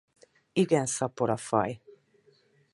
[0.53, 1.81] Igen szapora faj.